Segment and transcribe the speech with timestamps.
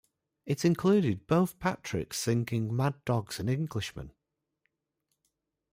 [0.47, 4.11] It included both Patricks singing "Mad Dogs and Englishmen".